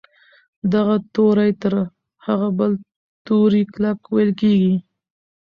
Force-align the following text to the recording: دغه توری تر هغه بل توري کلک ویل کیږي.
دغه 0.73 0.95
توری 1.15 1.51
تر 1.61 1.73
هغه 2.25 2.47
بل 2.57 2.71
توري 3.25 3.63
کلک 3.73 3.99
ویل 4.13 4.31
کیږي. 4.41 4.75